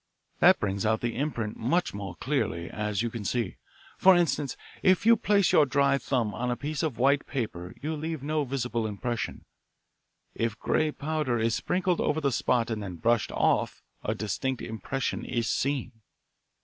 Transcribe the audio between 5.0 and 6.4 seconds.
you place your dry thumb